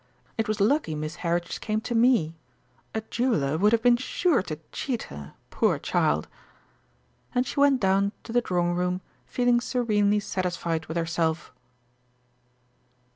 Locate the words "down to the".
7.79-8.41